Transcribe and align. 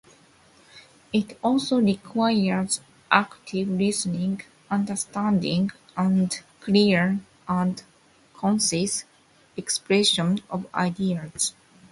It 1.13 1.37
also 1.43 1.79
requires 1.79 2.81
active 3.11 3.67
listening, 3.67 4.41
understanding, 4.67 5.69
and 5.95 6.41
clear 6.59 7.19
and 7.47 7.83
concise 8.33 9.05
expression 9.55 10.39
of 10.49 10.65
ideas. 10.73 11.53